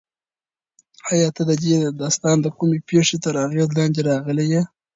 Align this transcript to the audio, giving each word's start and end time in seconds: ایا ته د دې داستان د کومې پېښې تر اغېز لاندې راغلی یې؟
ایا 1.11 1.29
ته 1.35 1.41
د 1.49 1.51
دې 1.61 1.75
داستان 2.01 2.37
د 2.41 2.47
کومې 2.57 2.79
پېښې 2.89 3.17
تر 3.23 3.33
اغېز 3.45 3.69
لاندې 3.77 4.01
راغلی 4.09 4.45
یې؟ 4.53 4.61